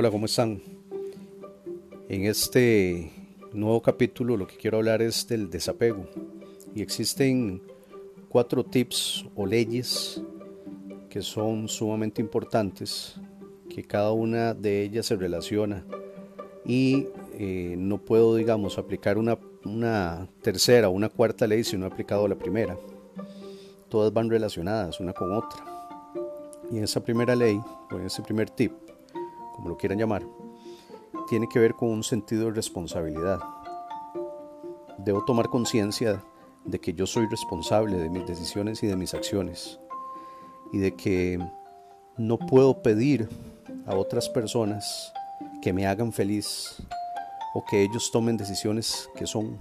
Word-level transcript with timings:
Hola, 0.00 0.12
¿cómo 0.12 0.26
están? 0.26 0.62
En 2.08 2.24
este 2.26 3.10
nuevo 3.52 3.82
capítulo 3.82 4.36
lo 4.36 4.46
que 4.46 4.56
quiero 4.56 4.76
hablar 4.76 5.02
es 5.02 5.26
del 5.26 5.50
desapego. 5.50 6.06
Y 6.72 6.82
existen 6.82 7.60
cuatro 8.28 8.64
tips 8.64 9.26
o 9.34 9.44
leyes 9.44 10.22
que 11.10 11.20
son 11.20 11.66
sumamente 11.66 12.22
importantes, 12.22 13.16
que 13.68 13.82
cada 13.82 14.12
una 14.12 14.54
de 14.54 14.84
ellas 14.84 15.06
se 15.06 15.16
relaciona 15.16 15.84
y 16.64 17.08
eh, 17.32 17.74
no 17.76 17.98
puedo, 17.98 18.36
digamos, 18.36 18.78
aplicar 18.78 19.18
una, 19.18 19.36
una 19.64 20.28
tercera 20.42 20.90
o 20.90 20.92
una 20.92 21.08
cuarta 21.08 21.44
ley 21.48 21.64
si 21.64 21.76
no 21.76 21.86
he 21.86 21.88
aplicado 21.88 22.28
la 22.28 22.38
primera. 22.38 22.78
Todas 23.88 24.12
van 24.12 24.30
relacionadas 24.30 25.00
una 25.00 25.12
con 25.12 25.32
otra. 25.32 25.58
Y 26.70 26.78
en 26.78 26.84
esa 26.84 27.02
primera 27.02 27.34
ley, 27.34 27.60
o 27.90 27.96
en 27.96 28.06
ese 28.06 28.22
primer 28.22 28.48
tip, 28.48 28.70
como 29.58 29.70
lo 29.70 29.76
quieran 29.76 29.98
llamar, 29.98 30.22
tiene 31.26 31.48
que 31.48 31.58
ver 31.58 31.74
con 31.74 31.88
un 31.90 32.04
sentido 32.04 32.44
de 32.44 32.52
responsabilidad. 32.52 33.40
Debo 34.98 35.24
tomar 35.24 35.48
conciencia 35.48 36.22
de 36.64 36.78
que 36.78 36.94
yo 36.94 37.06
soy 37.06 37.26
responsable 37.26 37.96
de 37.96 38.08
mis 38.08 38.24
decisiones 38.24 38.84
y 38.84 38.86
de 38.86 38.94
mis 38.94 39.14
acciones 39.14 39.80
y 40.72 40.78
de 40.78 40.94
que 40.94 41.44
no 42.16 42.38
puedo 42.38 42.82
pedir 42.82 43.28
a 43.84 43.96
otras 43.96 44.28
personas 44.28 45.12
que 45.60 45.72
me 45.72 45.88
hagan 45.88 46.12
feliz 46.12 46.76
o 47.52 47.64
que 47.68 47.82
ellos 47.82 48.12
tomen 48.12 48.36
decisiones 48.36 49.10
que 49.16 49.26
son 49.26 49.58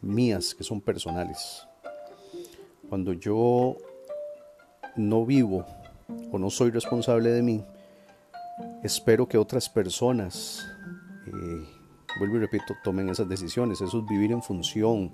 mías, 0.00 0.54
que 0.54 0.62
son 0.62 0.80
personales. 0.80 1.66
Cuando 2.88 3.12
yo 3.12 3.76
no 4.94 5.26
vivo 5.26 5.64
o 6.30 6.38
no 6.38 6.48
soy 6.48 6.70
responsable 6.70 7.30
de 7.30 7.42
mí, 7.42 7.64
espero 8.86 9.28
que 9.28 9.36
otras 9.36 9.68
personas, 9.68 10.66
eh, 11.26 11.68
vuelvo 12.18 12.36
y 12.36 12.40
repito, 12.40 12.74
tomen 12.82 13.08
esas 13.08 13.28
decisiones. 13.28 13.80
Eso 13.80 13.98
es 13.98 14.06
vivir 14.06 14.32
en 14.32 14.42
función 14.42 15.12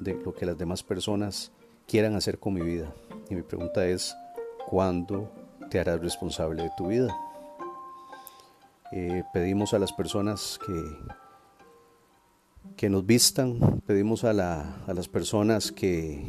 de 0.00 0.14
lo 0.14 0.34
que 0.34 0.46
las 0.46 0.58
demás 0.58 0.82
personas 0.82 1.52
quieran 1.86 2.16
hacer 2.16 2.38
con 2.38 2.54
mi 2.54 2.62
vida. 2.62 2.92
Y 3.30 3.34
mi 3.34 3.42
pregunta 3.42 3.86
es, 3.86 4.16
¿cuándo 4.66 5.30
te 5.70 5.78
harás 5.78 6.00
responsable 6.00 6.64
de 6.64 6.70
tu 6.76 6.88
vida? 6.88 7.14
Eh, 8.90 9.22
pedimos 9.32 9.72
a 9.72 9.78
las 9.78 9.92
personas 9.92 10.58
que, 10.66 10.72
que 12.76 12.90
nos 12.90 13.06
vistan, 13.06 13.80
pedimos 13.86 14.24
a, 14.24 14.32
las 14.32 15.08
personas 15.08 15.72
que, 15.72 16.26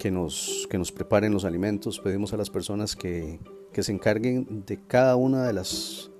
que, 0.00 0.10
nos, 0.10 0.66
que 0.70 0.78
nos 0.78 0.90
preparen 0.90 1.30
los 1.30 1.44
alimentos, 1.44 2.00
pedimos 2.00 2.32
a 2.32 2.38
las 2.38 2.48
personas 2.48 2.96
que, 2.96 3.38
que 3.70 3.82
se 3.82 3.92
encarguen 3.92 4.64
de 4.64 4.80
cada 4.80 5.14
una 5.14 5.46
de 5.46 5.52
las 5.52 6.10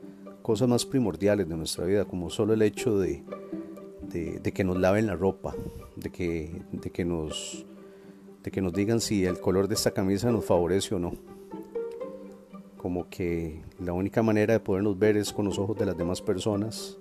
cosas 0.43 0.69
más 0.69 0.85
primordiales 0.85 1.49
de 1.49 1.57
nuestra 1.57 1.87
vida, 1.87 2.05
como 2.05 2.29
solo 2.29 2.53
el 2.53 2.61
hecho 2.61 2.99
de, 2.99 3.25
de, 4.03 4.53
que 4.53 4.65
nos 4.65 4.79
laven 4.79 5.07
la 5.07 5.17
ropa, 5.17 5.55
de 5.97 6.11
que, 6.11 6.63
de, 6.73 6.91
que 6.91 7.07
nos, 7.07 7.65
de 8.43 8.51
que 8.51 8.61
nos 8.61 8.75
digan 8.75 9.01
si 9.01 9.25
el 9.25 9.41
color 9.41 9.67
de 9.67 9.77
esta 9.77 9.93
camisa 9.93 10.31
nos 10.31 10.45
favorece 10.45 10.95
o 10.95 10.99
no. 10.99 11.15
Como 12.77 13.09
que 13.09 13.63
la 13.79 13.95
única 13.95 14.23
manera 14.23 14.53
de 14.53 14.61
podernos 14.61 14.99
ver 14.99 15.17
es 15.17 15.33
con 15.33 15.47
los 15.47 15.59
ojos 15.59 15.79
de 15.79 15.87
las 15.87 15.97
demás 15.97 16.21
personas. 16.21 16.99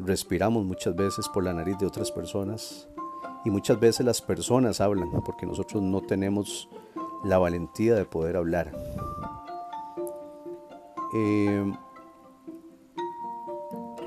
Respiramos 0.00 0.64
muchas 0.64 0.96
veces 0.96 1.28
por 1.28 1.44
la 1.44 1.54
nariz 1.54 1.78
de 1.78 1.86
otras 1.86 2.10
personas 2.10 2.88
y 3.46 3.50
muchas 3.50 3.78
veces 3.78 4.04
las 4.04 4.20
personas 4.20 4.80
hablan 4.80 5.08
porque 5.24 5.46
nosotros 5.46 5.80
no 5.80 6.00
tenemos 6.00 6.68
la 7.22 7.38
valentía 7.38 7.94
de 7.94 8.04
poder 8.04 8.36
hablar. 8.36 8.72
Eh, 11.14 11.72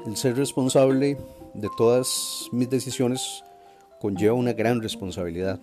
el 0.06 0.18
ser 0.18 0.36
responsable 0.36 1.18
de 1.54 1.70
todas 1.78 2.50
mis 2.52 2.70
decisiones 2.70 3.46
conlleva 4.02 4.34
una 4.34 4.52
gran 4.52 4.82
responsabilidad. 4.82 5.58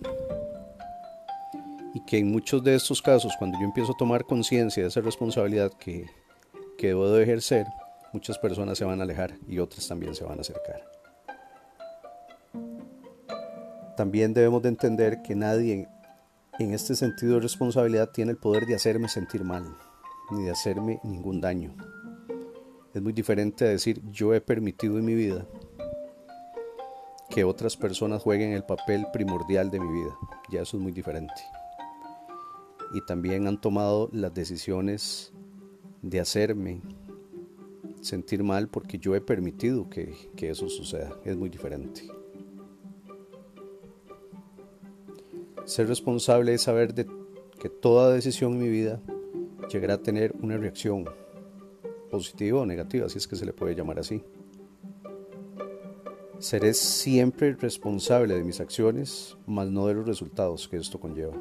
Y 1.93 2.03
que 2.05 2.17
en 2.17 2.31
muchos 2.31 2.63
de 2.63 2.73
estos 2.73 2.99
casos, 2.99 3.35
cuando 3.37 3.59
yo 3.59 3.65
empiezo 3.65 3.91
a 3.91 3.97
tomar 3.97 4.25
conciencia 4.25 4.81
de 4.81 4.89
esa 4.89 5.01
responsabilidad 5.01 5.71
que, 5.73 6.07
que 6.79 6.87
debo 6.87 7.11
de 7.11 7.21
ejercer, 7.21 7.67
muchas 8.11 8.39
personas 8.39 8.79
se 8.79 8.85
van 8.85 9.01
a 9.01 9.03
alejar 9.03 9.35
y 9.47 9.59
otras 9.59 9.87
también 9.87 10.15
se 10.15 10.23
van 10.23 10.39
a 10.39 10.41
acercar. 10.41 10.96
También 13.97 14.35
debemos 14.35 14.61
de 14.61 14.69
entender 14.69 15.23
que 15.23 15.35
nadie 15.35 15.89
en 16.59 16.73
este 16.73 16.95
sentido 16.95 17.33
de 17.33 17.39
responsabilidad 17.39 18.11
tiene 18.11 18.29
el 18.29 18.37
poder 18.37 18.67
de 18.67 18.75
hacerme 18.75 19.09
sentir 19.09 19.43
mal, 19.43 19.75
ni 20.29 20.43
de 20.43 20.51
hacerme 20.51 20.99
ningún 21.03 21.41
daño. 21.41 21.75
Es 22.93 23.01
muy 23.01 23.11
diferente 23.11 23.65
a 23.65 23.69
decir 23.69 23.99
yo 24.11 24.35
he 24.35 24.39
permitido 24.39 24.99
en 24.99 25.05
mi 25.05 25.15
vida 25.15 25.47
que 27.31 27.43
otras 27.43 27.75
personas 27.75 28.21
jueguen 28.21 28.51
el 28.51 28.63
papel 28.63 29.07
primordial 29.11 29.71
de 29.71 29.79
mi 29.79 29.91
vida. 29.91 30.15
Ya 30.51 30.61
eso 30.61 30.77
es 30.77 30.83
muy 30.83 30.91
diferente. 30.91 31.33
Y 32.93 33.03
también 33.07 33.47
han 33.47 33.59
tomado 33.59 34.09
las 34.13 34.31
decisiones 34.31 35.33
de 36.03 36.19
hacerme 36.19 36.81
sentir 38.01 38.43
mal 38.43 38.69
porque 38.69 38.99
yo 38.99 39.15
he 39.15 39.21
permitido 39.21 39.89
que, 39.89 40.13
que 40.35 40.51
eso 40.51 40.69
suceda. 40.69 41.19
Es 41.25 41.35
muy 41.35 41.49
diferente. 41.49 42.07
Ser 45.67 45.89
responsable 45.89 46.53
es 46.53 46.61
saber 46.61 46.95
que 46.95 47.67
toda 47.67 48.13
decisión 48.13 48.53
en 48.53 48.59
mi 48.59 48.69
vida 48.69 49.01
llegará 49.69 49.95
a 49.95 50.01
tener 50.01 50.33
una 50.41 50.55
reacción 50.55 51.03
positiva 52.09 52.61
o 52.61 52.65
negativa, 52.65 53.09
si 53.09 53.17
es 53.17 53.27
que 53.27 53.35
se 53.35 53.45
le 53.45 53.51
puede 53.51 53.75
llamar 53.75 53.99
así. 53.99 54.23
Seré 56.39 56.73
siempre 56.73 57.53
responsable 57.55 58.35
de 58.35 58.45
mis 58.45 58.61
acciones, 58.61 59.37
mas 59.45 59.67
no 59.69 59.87
de 59.87 59.95
los 59.95 60.07
resultados 60.07 60.69
que 60.69 60.77
esto 60.77 61.01
conlleva. 61.01 61.35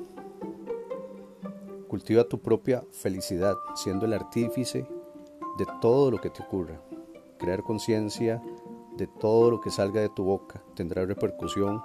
Cultiva 1.87 2.25
tu 2.25 2.41
propia 2.41 2.83
felicidad, 2.91 3.55
siendo 3.77 4.07
el 4.07 4.13
artífice 4.13 4.89
de 5.57 5.67
todo 5.81 6.11
lo 6.11 6.21
que 6.21 6.31
te 6.31 6.43
ocurra. 6.43 6.83
Crear 7.39 7.63
conciencia 7.63 8.43
de 8.97 9.07
todo 9.07 9.53
lo 9.53 9.61
que 9.61 9.71
salga 9.71 10.01
de 10.01 10.09
tu 10.09 10.25
boca 10.25 10.65
tendrá 10.75 11.07
repercusión 11.07 11.81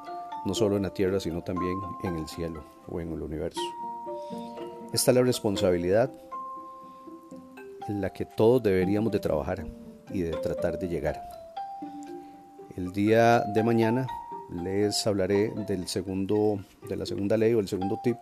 no 0.46 0.54
solo 0.54 0.78
en 0.78 0.84
la 0.84 0.94
tierra, 0.94 1.20
sino 1.20 1.44
también 1.44 1.78
en 2.04 2.18
el 2.18 2.28
cielo 2.28 2.64
o 2.88 3.00
en 3.00 3.12
el 3.12 3.22
universo. 3.22 3.62
Esta 4.94 5.12
es 5.12 5.16
la 5.16 5.24
responsabilidad 5.24 6.12
en 7.88 8.02
la 8.02 8.12
que 8.12 8.26
todos 8.26 8.62
deberíamos 8.62 9.12
de 9.12 9.20
trabajar 9.20 9.66
y 10.12 10.22
de 10.22 10.32
tratar 10.32 10.80
de 10.80 10.88
llegar. 10.88 11.22
El 12.76 12.92
día 12.92 13.42
de 13.54 13.64
mañana 13.64 14.08
les 14.64 15.06
hablaré 15.08 15.54
del 15.68 15.88
segundo, 15.88 16.60
de 16.90 16.96
la 16.96 17.06
segunda 17.06 17.38
ley 17.38 17.54
o 17.54 17.60
el 17.60 17.68
segundo 17.68 18.00
tip 18.04 18.18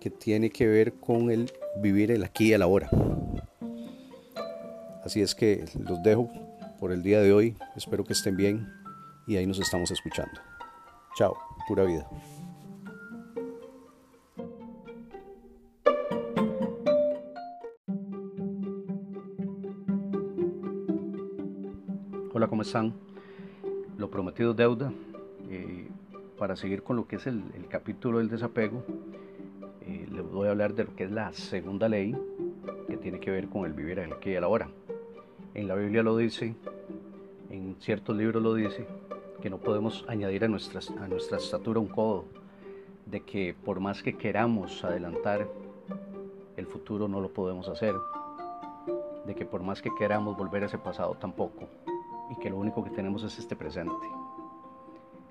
que 0.00 0.10
tiene 0.10 0.50
que 0.50 0.66
ver 0.66 0.94
con 0.94 1.30
el 1.30 1.52
vivir 1.76 2.10
el 2.10 2.24
aquí 2.24 2.48
y 2.48 2.52
el 2.52 2.62
ahora. 2.62 2.88
Así 5.04 5.22
es 5.22 5.34
que 5.34 5.64
los 5.78 6.02
dejo 6.02 6.30
por 6.78 6.92
el 6.92 7.02
día 7.02 7.20
de 7.20 7.32
hoy. 7.32 7.56
Espero 7.76 8.04
que 8.04 8.12
estén 8.12 8.36
bien 8.36 8.66
y 9.26 9.36
ahí 9.36 9.46
nos 9.46 9.60
estamos 9.60 9.90
escuchando. 9.90 10.49
Chao, 11.14 11.36
pura 11.68 11.84
vida. 11.84 12.08
Hola, 22.32 22.48
¿cómo 22.48 22.62
están? 22.62 22.94
lo 24.00 24.10
prometido 24.10 24.54
deuda. 24.54 24.92
Eh, 25.50 25.86
para 26.38 26.56
seguir 26.56 26.82
con 26.82 26.96
lo 26.96 27.06
que 27.06 27.16
es 27.16 27.26
el, 27.26 27.42
capítulo 27.68 28.18
del 28.18 28.30
desapego, 28.30 28.82
eh, 29.82 30.06
les 30.10 30.24
voy 30.24 30.48
a 30.48 30.52
hablar 30.52 30.74
de 30.74 30.84
lo 30.84 30.96
que 30.96 31.04
es 31.04 31.10
la 31.10 31.32
segunda 31.34 31.86
ley, 31.88 32.16
que 32.88 32.96
tiene 32.96 33.20
que 33.20 33.30
ver 33.30 33.48
con 33.48 33.66
el 33.66 33.74
vivir 33.74 34.00
aquí 34.00 34.30
y 34.30 34.34
el 34.34 34.44
ahora. 34.44 34.70
En 35.52 35.68
la 35.68 35.74
Biblia 35.74 36.02
lo 36.02 36.16
dice, 36.16 36.54
en 37.50 37.76
ciertos 37.78 38.16
libros 38.16 38.42
lo 38.42 38.54
dice, 38.54 38.86
que 39.40 39.50
no 39.50 39.58
podemos 39.58 40.04
añadir 40.08 40.44
a 40.44 40.48
nuestra, 40.48 40.80
a 41.02 41.08
nuestra 41.08 41.38
estatura 41.38 41.80
un 41.80 41.88
codo, 41.88 42.24
de 43.06 43.20
que 43.20 43.54
por 43.54 43.80
más 43.80 44.02
que 44.02 44.16
queramos 44.16 44.84
adelantar 44.84 45.48
el 46.56 46.66
futuro 46.66 47.08
no 47.08 47.20
lo 47.20 47.32
podemos 47.32 47.68
hacer, 47.68 47.94
de 49.26 49.34
que 49.34 49.44
por 49.44 49.62
más 49.62 49.82
que 49.82 49.90
queramos 49.98 50.36
volver 50.36 50.62
a 50.62 50.66
ese 50.66 50.78
pasado 50.78 51.14
tampoco 51.14 51.68
y 52.30 52.36
que 52.36 52.50
lo 52.50 52.56
único 52.56 52.84
que 52.84 52.90
tenemos 52.90 53.22
es 53.22 53.38
este 53.38 53.56
presente. 53.56 54.06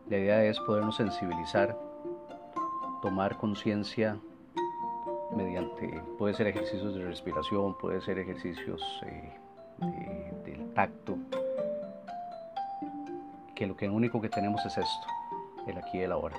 La 0.10 0.18
idea 0.18 0.44
es 0.44 0.60
podernos 0.62 0.96
sensibilizar, 0.96 1.78
tomar 3.02 3.38
conciencia 3.38 4.18
mediante, 5.36 6.02
puede 6.18 6.34
ser 6.34 6.48
ejercicios 6.48 6.96
de 6.96 7.06
respiración, 7.06 7.78
puede 7.78 8.02
ser 8.02 8.18
ejercicios 8.18 8.82
eh, 9.06 10.34
del 10.46 10.74
tacto, 10.74 11.18
que 13.60 13.68
lo 13.68 13.76
que 13.76 13.90
único 13.90 14.22
que 14.22 14.30
tenemos 14.30 14.66
es 14.66 14.78
esto, 14.78 15.08
el 15.68 15.78
aquí 15.78 15.98
y 15.98 16.04
el 16.04 16.14
ahora. 16.14 16.38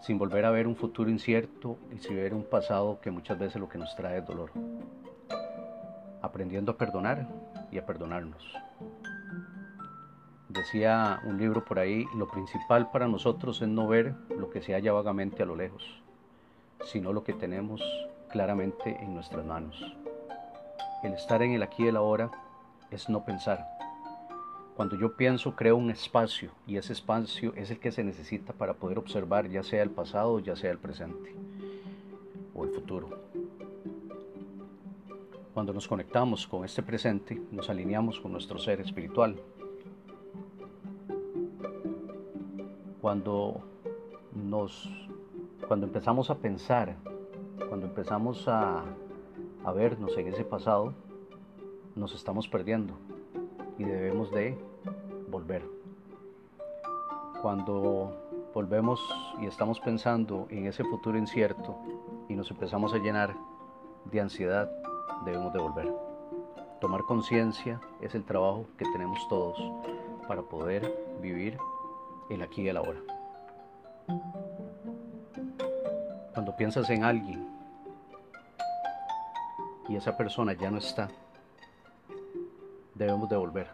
Sin 0.00 0.16
volver 0.16 0.46
a 0.46 0.50
ver 0.50 0.66
un 0.66 0.74
futuro 0.74 1.10
incierto 1.10 1.76
y 1.94 1.98
sin 1.98 2.16
ver 2.16 2.32
un 2.32 2.42
pasado 2.42 2.98
que 3.02 3.10
muchas 3.10 3.38
veces 3.38 3.60
lo 3.60 3.68
que 3.68 3.76
nos 3.76 3.94
trae 3.94 4.20
es 4.20 4.26
dolor. 4.26 4.50
aprendiendo 6.22 6.72
a 6.72 6.78
perdonar 6.78 7.28
y 7.70 7.76
a 7.76 7.84
perdonarnos. 7.84 8.54
Decía 10.48 11.20
un 11.24 11.36
libro 11.36 11.62
por 11.62 11.78
ahí, 11.78 12.06
lo 12.14 12.26
principal 12.26 12.90
para 12.90 13.08
nosotros 13.08 13.60
es 13.60 13.68
no 13.68 13.86
ver 13.86 14.14
lo 14.30 14.48
que 14.48 14.62
se 14.62 14.72
halla 14.72 14.92
vagamente 14.92 15.42
a 15.42 15.46
lo 15.46 15.56
lejos, 15.56 15.84
sino 16.86 17.12
lo 17.12 17.22
que 17.22 17.34
tenemos 17.34 17.82
claramente 18.30 18.96
en 19.02 19.12
nuestras 19.14 19.44
manos. 19.44 19.78
El 21.02 21.12
estar 21.12 21.42
en 21.42 21.52
el 21.52 21.62
aquí 21.62 21.84
y 21.84 21.88
el 21.88 21.96
ahora 21.96 22.30
es 22.90 23.10
no 23.10 23.24
pensar. 23.24 23.82
Cuando 24.76 24.96
yo 24.96 25.16
pienso, 25.16 25.54
creo 25.54 25.76
un 25.76 25.90
espacio 25.90 26.50
y 26.66 26.76
ese 26.76 26.94
espacio 26.94 27.52
es 27.56 27.70
el 27.70 27.78
que 27.78 27.92
se 27.92 28.02
necesita 28.02 28.54
para 28.54 28.74
poder 28.74 28.98
observar 28.98 29.48
ya 29.48 29.62
sea 29.62 29.82
el 29.82 29.90
pasado, 29.90 30.38
ya 30.38 30.56
sea 30.56 30.70
el 30.70 30.78
presente 30.78 31.34
o 32.54 32.64
el 32.64 32.70
futuro. 32.70 33.10
Cuando 35.52 35.74
nos 35.74 35.86
conectamos 35.86 36.46
con 36.46 36.64
este 36.64 36.82
presente, 36.82 37.38
nos 37.50 37.68
alineamos 37.68 38.18
con 38.18 38.32
nuestro 38.32 38.58
ser 38.58 38.80
espiritual. 38.80 39.36
Cuando 43.02 43.60
nos 44.34 44.88
cuando 45.68 45.86
empezamos 45.86 46.30
a 46.30 46.38
pensar, 46.38 46.96
cuando 47.68 47.86
empezamos 47.86 48.48
a, 48.48 48.84
a 49.64 49.72
vernos 49.72 50.16
en 50.16 50.28
ese 50.28 50.44
pasado, 50.44 50.94
nos 51.94 52.14
estamos 52.14 52.48
perdiendo 52.48 52.94
y 53.82 53.84
debemos 53.84 54.30
de 54.30 54.56
volver. 55.28 55.62
Cuando 57.40 58.16
volvemos 58.54 59.00
y 59.40 59.46
estamos 59.46 59.80
pensando 59.80 60.46
en 60.50 60.66
ese 60.66 60.84
futuro 60.84 61.18
incierto 61.18 61.76
y 62.28 62.34
nos 62.34 62.50
empezamos 62.50 62.94
a 62.94 62.98
llenar 62.98 63.34
de 64.04 64.20
ansiedad, 64.20 64.70
debemos 65.24 65.52
de 65.52 65.58
volver. 65.58 65.92
Tomar 66.80 67.02
conciencia 67.02 67.80
es 68.00 68.14
el 68.14 68.24
trabajo 68.24 68.66
que 68.78 68.84
tenemos 68.92 69.18
todos 69.28 69.58
para 70.28 70.42
poder 70.42 71.16
vivir 71.20 71.58
el 72.30 72.42
aquí 72.42 72.62
y 72.62 72.68
el 72.68 72.76
ahora. 72.76 73.00
Cuando 76.32 76.56
piensas 76.56 76.88
en 76.90 77.02
alguien 77.02 77.48
y 79.88 79.96
esa 79.96 80.16
persona 80.16 80.52
ya 80.52 80.70
no 80.70 80.78
está, 80.78 81.08
debemos 82.94 83.28
de 83.28 83.36
volver. 83.36 83.68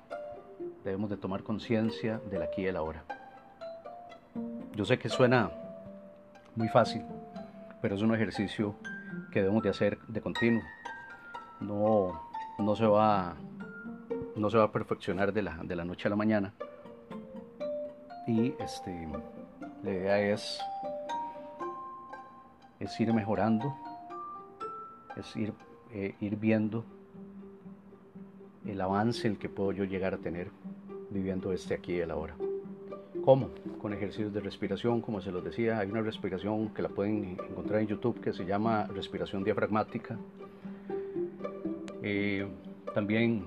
Debemos 0.84 1.10
de 1.10 1.16
tomar 1.16 1.42
conciencia 1.42 2.20
del 2.30 2.42
aquí 2.42 2.62
y 2.62 2.66
el 2.66 2.76
ahora. 2.76 3.04
Yo 4.74 4.84
sé 4.84 4.98
que 4.98 5.08
suena 5.08 5.50
muy 6.54 6.68
fácil, 6.68 7.04
pero 7.80 7.94
es 7.94 8.02
un 8.02 8.14
ejercicio 8.14 8.74
que 9.32 9.40
debemos 9.40 9.62
de 9.62 9.70
hacer 9.70 9.98
de 10.06 10.20
continuo. 10.20 10.62
No, 11.60 12.20
no, 12.58 12.76
se, 12.76 12.86
va, 12.86 13.34
no 14.36 14.50
se 14.50 14.58
va 14.58 14.64
a 14.64 14.72
perfeccionar 14.72 15.32
de 15.32 15.42
la, 15.42 15.58
de 15.62 15.76
la 15.76 15.84
noche 15.84 16.06
a 16.06 16.10
la 16.10 16.16
mañana. 16.16 16.54
Y 18.26 18.54
este, 18.60 19.08
la 19.82 19.90
idea 19.90 20.20
es, 20.20 20.60
es 22.78 23.00
ir 23.00 23.12
mejorando, 23.12 23.74
es 25.16 25.34
ir, 25.36 25.52
eh, 25.92 26.14
ir 26.20 26.36
viendo 26.36 26.84
el 28.68 28.80
avance 28.80 29.26
el 29.26 29.38
que 29.38 29.48
puedo 29.48 29.72
yo 29.72 29.84
llegar 29.84 30.14
a 30.14 30.18
tener 30.18 30.50
viviendo 31.10 31.52
este 31.52 31.74
aquí 31.74 31.94
y 31.94 32.00
el 32.00 32.10
ahora. 32.10 32.36
¿Cómo? 33.24 33.50
Con 33.80 33.92
ejercicios 33.92 34.32
de 34.32 34.40
respiración, 34.40 35.00
como 35.00 35.20
se 35.20 35.30
los 35.32 35.42
decía, 35.42 35.78
hay 35.78 35.90
una 35.90 36.02
respiración 36.02 36.68
que 36.68 36.82
la 36.82 36.88
pueden 36.88 37.36
encontrar 37.50 37.80
en 37.80 37.88
YouTube 37.88 38.20
que 38.20 38.32
se 38.32 38.44
llama 38.44 38.86
respiración 38.86 39.44
diafragmática. 39.44 40.18
Eh, 42.02 42.46
también 42.94 43.44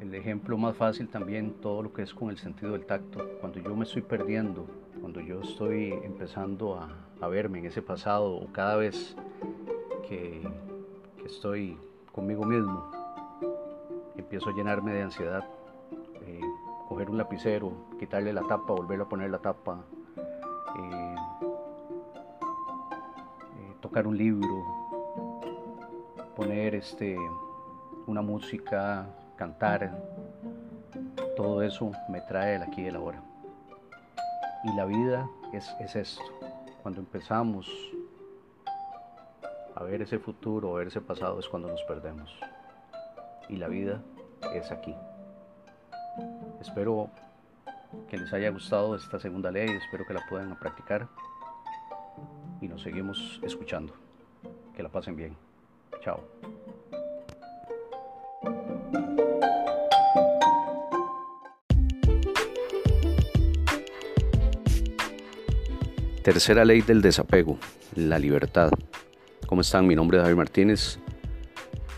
el 0.00 0.14
ejemplo 0.14 0.56
más 0.58 0.76
fácil 0.76 1.08
también 1.08 1.54
todo 1.60 1.82
lo 1.82 1.92
que 1.92 2.02
es 2.02 2.12
con 2.12 2.30
el 2.30 2.38
sentido 2.38 2.72
del 2.72 2.84
tacto. 2.84 3.28
Cuando 3.40 3.60
yo 3.60 3.74
me 3.74 3.84
estoy 3.84 4.02
perdiendo, 4.02 4.66
cuando 5.00 5.20
yo 5.20 5.40
estoy 5.40 5.92
empezando 6.04 6.76
a, 6.76 6.88
a 7.20 7.28
verme 7.28 7.60
en 7.60 7.66
ese 7.66 7.82
pasado 7.82 8.34
o 8.34 8.52
cada 8.52 8.76
vez 8.76 9.16
que, 10.08 10.42
que 11.18 11.26
estoy 11.26 11.78
conmigo 12.12 12.44
mismo, 12.44 12.90
empiezo 14.26 14.50
a 14.50 14.52
llenarme 14.52 14.92
de 14.92 15.02
ansiedad. 15.02 15.44
Eh, 16.22 16.40
coger 16.88 17.08
un 17.08 17.16
lapicero, 17.16 17.72
quitarle 17.96 18.32
la 18.32 18.42
tapa, 18.42 18.72
volverlo 18.72 19.04
a 19.04 19.08
poner 19.08 19.30
la 19.30 19.38
tapa, 19.38 19.84
eh, 20.16 21.14
eh, 23.56 23.76
tocar 23.80 24.04
un 24.08 24.16
libro, 24.16 24.64
poner 26.34 26.74
este, 26.74 27.16
una 28.08 28.20
música, 28.20 29.06
cantar, 29.36 29.96
todo 31.36 31.62
eso 31.62 31.92
me 32.08 32.20
trae 32.22 32.56
el 32.56 32.64
aquí 32.64 32.82
y 32.82 32.86
el 32.86 32.96
ahora. 32.96 33.22
Y 34.64 34.74
la 34.74 34.86
vida 34.86 35.28
es, 35.52 35.72
es 35.78 35.94
esto, 35.94 36.24
cuando 36.82 37.00
empezamos 37.00 37.70
a 39.76 39.84
ver 39.84 40.02
ese 40.02 40.18
futuro, 40.18 40.74
a 40.74 40.78
ver 40.78 40.88
ese 40.88 41.00
pasado, 41.00 41.38
es 41.38 41.48
cuando 41.48 41.68
nos 41.68 41.82
perdemos. 41.84 42.36
Y 43.48 43.56
la 43.56 43.68
vida 43.68 44.02
es 44.54 44.70
aquí. 44.70 44.94
Espero 46.60 47.10
que 48.08 48.16
les 48.16 48.32
haya 48.32 48.50
gustado 48.50 48.96
esta 48.96 49.18
segunda 49.18 49.50
ley, 49.50 49.68
espero 49.68 50.06
que 50.06 50.14
la 50.14 50.20
puedan 50.28 50.58
practicar 50.58 51.08
y 52.60 52.68
nos 52.68 52.82
seguimos 52.82 53.40
escuchando. 53.42 53.94
Que 54.74 54.82
la 54.82 54.88
pasen 54.88 55.16
bien. 55.16 55.36
Chao. 56.00 56.20
Tercera 66.22 66.64
ley 66.64 66.82
del 66.82 67.02
desapego, 67.02 67.56
la 67.94 68.18
libertad. 68.18 68.70
¿Cómo 69.46 69.60
están? 69.60 69.86
Mi 69.86 69.94
nombre 69.94 70.18
es 70.18 70.24
David 70.24 70.36
Martínez 70.36 70.98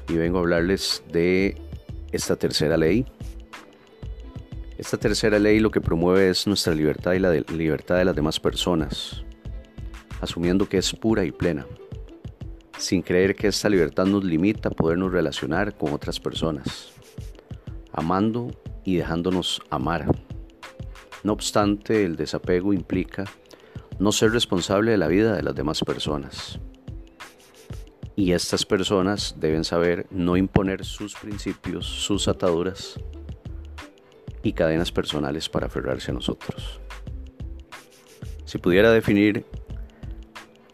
y 0.07 0.17
vengo 0.17 0.37
a 0.37 0.41
hablarles 0.43 1.03
de 1.11 1.68
esta 2.13 2.37
tercera 2.37 2.77
ley. 2.77 3.07
Esta 4.77 4.97
tercera 4.97 5.39
ley 5.39 5.59
lo 5.59 5.71
que 5.71 5.81
promueve 5.81 6.31
es 6.31 6.47
nuestra 6.47 6.75
libertad 6.75 7.13
y 7.13 7.19
la 7.19 7.33
libertad 7.33 7.97
de 7.97 8.05
las 8.05 8.15
demás 8.15 8.39
personas, 8.39 9.25
asumiendo 10.21 10.69
que 10.69 10.79
es 10.79 10.93
pura 10.93 11.25
y 11.25 11.33
plena, 11.33 11.67
sin 12.79 13.03
creer 13.03 13.35
que 13.35 13.49
esta 13.49 13.69
libertad 13.69 14.07
nos 14.07 14.25
limita 14.25 14.69
a 14.69 14.73
podernos 14.73 15.11
relacionar 15.11 15.77
con 15.77 15.93
otras 15.93 16.21
personas, 16.21 16.93
amando 17.93 18.53
y 18.85 18.97
dejándonos 18.97 19.61
amar. 19.69 20.07
No 21.25 21.33
obstante, 21.33 22.05
el 22.05 22.15
desapego 22.15 22.73
implica 22.73 23.25
no 23.99 24.13
ser 24.13 24.31
responsable 24.31 24.93
de 24.93 24.99
la 24.99 25.09
vida 25.09 25.35
de 25.35 25.43
las 25.43 25.57
demás 25.57 25.81
personas 25.81 26.61
y 28.19 28.33
estas 28.33 28.67
personas 28.67 29.37
deben 29.39 29.63
saber 29.63 30.09
no 30.11 30.37
imponer 30.37 30.85
sus 30.85 31.15
principios, 31.15 31.87
sus 31.87 32.27
ataduras 32.27 32.99
y 34.43 34.55
cadenas 34.55 34.91
personales 34.91 35.49
para 35.49 35.69
aferrarse 35.69 36.11
a 36.11 36.15
nosotros. 36.15 36.81
Si 38.45 38.59
pudiera 38.59 38.91
definir 38.91 39.47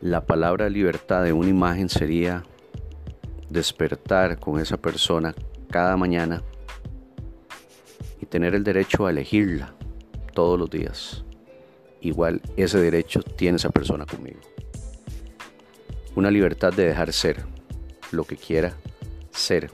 la 0.00 0.24
palabra 0.24 0.70
libertad 0.70 1.22
de 1.22 1.34
una 1.34 1.50
imagen 1.50 1.90
sería 1.90 2.44
despertar 3.50 4.40
con 4.40 4.58
esa 4.58 4.78
persona 4.78 5.34
cada 5.68 5.98
mañana 5.98 6.42
y 8.22 8.24
tener 8.24 8.54
el 8.54 8.64
derecho 8.64 9.04
a 9.04 9.10
elegirla 9.10 9.74
todos 10.32 10.58
los 10.58 10.70
días. 10.70 11.26
Igual 12.00 12.40
ese 12.56 12.80
derecho 12.80 13.22
tiene 13.22 13.56
esa 13.56 13.68
persona 13.68 14.06
conmigo 14.06 14.40
una 16.14 16.30
libertad 16.30 16.72
de 16.72 16.86
dejar 16.86 17.12
ser 17.12 17.44
lo 18.12 18.24
que 18.24 18.36
quiera 18.36 18.76
ser, 19.30 19.70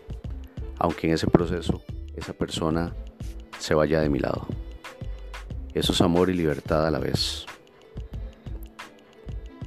aunque 0.78 1.06
en 1.06 1.14
ese 1.14 1.26
proceso 1.26 1.82
esa 2.16 2.32
persona 2.32 2.94
se 3.58 3.74
vaya 3.74 4.00
de 4.00 4.08
mi 4.08 4.18
lado. 4.18 4.46
Eso 5.74 5.92
es 5.92 6.00
amor 6.00 6.30
y 6.30 6.34
libertad 6.34 6.86
a 6.86 6.90
la 6.90 6.98
vez. 6.98 7.46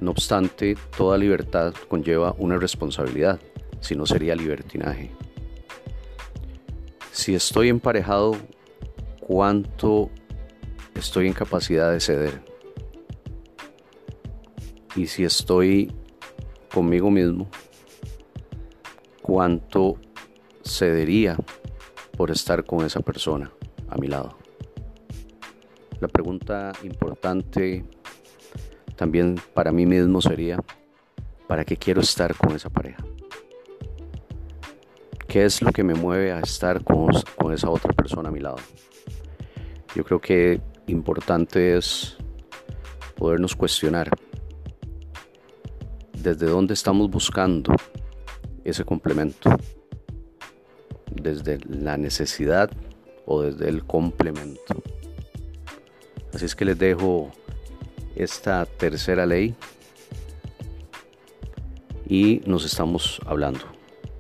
No 0.01 0.11
obstante, 0.11 0.75
toda 0.97 1.17
libertad 1.17 1.73
conlleva 1.87 2.35
una 2.37 2.57
responsabilidad, 2.57 3.39
si 3.79 3.95
no 3.95 4.05
sería 4.05 4.35
libertinaje. 4.35 5.11
Si 7.11 7.35
estoy 7.35 7.69
emparejado, 7.69 8.35
¿cuánto 9.21 10.09
estoy 10.95 11.27
en 11.27 11.33
capacidad 11.33 11.91
de 11.91 11.99
ceder? 11.99 12.41
Y 14.95 15.07
si 15.07 15.23
estoy 15.23 15.93
conmigo 16.73 17.11
mismo 17.11 17.47
cuánto 19.21 19.97
cedería 20.63 21.37
por 22.17 22.31
estar 22.31 22.65
con 22.65 22.85
esa 22.85 23.01
persona 23.01 23.51
a 23.89 23.97
mi 23.97 24.07
lado. 24.07 24.37
La 25.99 26.07
pregunta 26.07 26.73
importante 26.83 27.85
también 28.95 29.39
para 29.53 29.71
mí 29.71 29.85
mismo 29.85 30.21
sería, 30.21 30.59
¿para 31.47 31.63
qué 31.63 31.77
quiero 31.77 32.01
estar 32.01 32.35
con 32.35 32.55
esa 32.55 32.69
pareja? 32.69 33.03
¿Qué 35.27 35.45
es 35.45 35.61
lo 35.61 35.71
que 35.71 35.83
me 35.83 35.93
mueve 35.93 36.31
a 36.31 36.39
estar 36.39 36.83
con, 36.83 37.07
con 37.37 37.53
esa 37.53 37.69
otra 37.69 37.93
persona 37.93 38.29
a 38.29 38.31
mi 38.31 38.39
lado? 38.39 38.57
Yo 39.95 40.03
creo 40.03 40.19
que 40.19 40.59
importante 40.87 41.77
es 41.77 42.17
podernos 43.15 43.55
cuestionar 43.55 44.09
desde 46.23 46.47
dónde 46.47 46.73
estamos 46.73 47.09
buscando 47.11 47.75
ese 48.63 48.85
complemento, 48.85 49.55
desde 51.11 51.59
la 51.67 51.97
necesidad 51.97 52.71
o 53.25 53.41
desde 53.41 53.67
el 53.67 53.83
complemento. 53.83 54.81
Así 56.33 56.45
es 56.45 56.55
que 56.55 56.65
les 56.65 56.79
dejo 56.79 57.31
esta 58.15 58.65
tercera 58.65 59.25
ley 59.25 59.53
y 62.07 62.41
nos 62.45 62.65
estamos 62.65 63.19
hablando. 63.25 63.65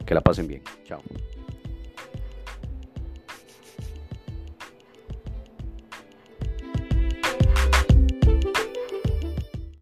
Que 0.05 0.13
la 0.13 0.21
pasen 0.21 0.47
bien. 0.47 0.61
Chao. 0.85 1.01